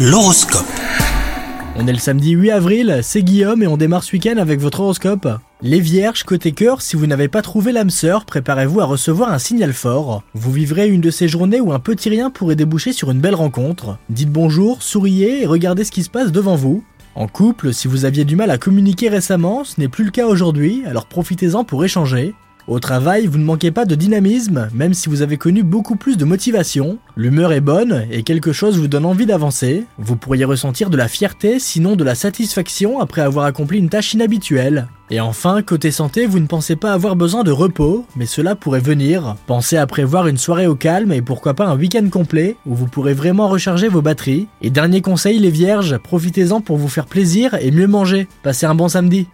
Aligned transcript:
L'horoscope. 0.00 0.64
On 1.74 1.88
est 1.88 1.92
le 1.92 1.98
samedi 1.98 2.30
8 2.30 2.52
avril, 2.52 3.00
c'est 3.02 3.24
Guillaume 3.24 3.64
et 3.64 3.66
on 3.66 3.76
démarre 3.76 4.04
ce 4.04 4.12
week-end 4.12 4.36
avec 4.36 4.60
votre 4.60 4.78
horoscope. 4.78 5.26
Les 5.60 5.80
vierges, 5.80 6.22
côté 6.22 6.52
cœur, 6.52 6.82
si 6.82 6.94
vous 6.94 7.08
n'avez 7.08 7.26
pas 7.26 7.42
trouvé 7.42 7.72
l'âme 7.72 7.90
sœur, 7.90 8.24
préparez-vous 8.24 8.80
à 8.80 8.84
recevoir 8.84 9.32
un 9.32 9.40
signal 9.40 9.72
fort. 9.72 10.22
Vous 10.34 10.52
vivrez 10.52 10.86
une 10.88 11.00
de 11.00 11.10
ces 11.10 11.26
journées 11.26 11.60
où 11.60 11.72
un 11.72 11.80
petit 11.80 12.10
rien 12.10 12.30
pourrait 12.30 12.54
déboucher 12.54 12.92
sur 12.92 13.10
une 13.10 13.18
belle 13.18 13.34
rencontre. 13.34 13.98
Dites 14.08 14.30
bonjour, 14.30 14.84
souriez 14.84 15.42
et 15.42 15.46
regardez 15.46 15.82
ce 15.82 15.90
qui 15.90 16.04
se 16.04 16.10
passe 16.10 16.30
devant 16.30 16.54
vous. 16.54 16.84
En 17.16 17.26
couple, 17.26 17.74
si 17.74 17.88
vous 17.88 18.04
aviez 18.04 18.24
du 18.24 18.36
mal 18.36 18.52
à 18.52 18.58
communiquer 18.58 19.08
récemment, 19.08 19.64
ce 19.64 19.80
n'est 19.80 19.88
plus 19.88 20.04
le 20.04 20.12
cas 20.12 20.28
aujourd'hui, 20.28 20.84
alors 20.86 21.06
profitez-en 21.06 21.64
pour 21.64 21.84
échanger. 21.84 22.36
Au 22.68 22.80
travail, 22.80 23.26
vous 23.26 23.38
ne 23.38 23.44
manquez 23.44 23.70
pas 23.70 23.86
de 23.86 23.94
dynamisme, 23.94 24.68
même 24.74 24.92
si 24.92 25.08
vous 25.08 25.22
avez 25.22 25.38
connu 25.38 25.62
beaucoup 25.62 25.96
plus 25.96 26.18
de 26.18 26.26
motivation. 26.26 26.98
L'humeur 27.16 27.52
est 27.52 27.62
bonne 27.62 28.04
et 28.10 28.22
quelque 28.22 28.52
chose 28.52 28.76
vous 28.76 28.88
donne 28.88 29.06
envie 29.06 29.24
d'avancer. 29.24 29.86
Vous 29.96 30.16
pourriez 30.16 30.44
ressentir 30.44 30.90
de 30.90 30.98
la 30.98 31.08
fierté, 31.08 31.60
sinon 31.60 31.96
de 31.96 32.04
la 32.04 32.14
satisfaction 32.14 33.00
après 33.00 33.22
avoir 33.22 33.46
accompli 33.46 33.78
une 33.78 33.88
tâche 33.88 34.12
inhabituelle. 34.12 34.86
Et 35.10 35.18
enfin, 35.18 35.62
côté 35.62 35.90
santé, 35.90 36.26
vous 36.26 36.40
ne 36.40 36.46
pensez 36.46 36.76
pas 36.76 36.92
avoir 36.92 37.16
besoin 37.16 37.42
de 37.42 37.50
repos, 37.50 38.04
mais 38.16 38.26
cela 38.26 38.54
pourrait 38.54 38.80
venir. 38.80 39.36
Pensez 39.46 39.78
à 39.78 39.86
prévoir 39.86 40.26
une 40.26 40.36
soirée 40.36 40.66
au 40.66 40.74
calme 40.74 41.12
et 41.12 41.22
pourquoi 41.22 41.54
pas 41.54 41.68
un 41.68 41.76
week-end 41.78 42.06
complet 42.10 42.56
où 42.66 42.74
vous 42.74 42.86
pourrez 42.86 43.14
vraiment 43.14 43.48
recharger 43.48 43.88
vos 43.88 44.02
batteries. 44.02 44.46
Et 44.60 44.68
dernier 44.68 45.00
conseil 45.00 45.38
les 45.38 45.50
vierges, 45.50 45.96
profitez-en 45.96 46.60
pour 46.60 46.76
vous 46.76 46.88
faire 46.88 47.06
plaisir 47.06 47.54
et 47.62 47.70
mieux 47.70 47.86
manger. 47.86 48.28
Passez 48.42 48.66
un 48.66 48.74
bon 48.74 48.88
samedi. 48.88 49.26